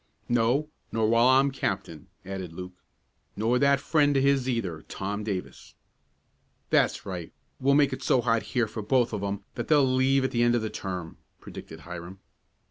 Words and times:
"No, 0.27 0.67
nor 0.91 1.07
while 1.07 1.27
I'm 1.27 1.51
captain," 1.51 2.07
added 2.25 2.53
Luke. 2.53 2.73
"Nor 3.35 3.59
that 3.59 3.79
friend 3.79 4.17
of 4.17 4.23
his 4.23 4.49
either, 4.49 4.81
Tom 4.89 5.23
Davis." 5.23 5.75
"That's 6.71 7.05
right; 7.05 7.31
we'll 7.59 7.75
make 7.75 7.93
it 7.93 8.01
so 8.01 8.19
hot 8.21 8.41
here 8.57 8.67
for 8.67 8.81
both 8.81 9.13
of 9.13 9.21
'em 9.21 9.43
that 9.53 9.67
they'll 9.67 9.85
leave 9.85 10.23
at 10.23 10.31
the 10.31 10.41
end 10.41 10.55
of 10.55 10.63
the 10.63 10.71
term," 10.71 11.17
predicted 11.39 11.81
Hiram. 11.81 12.19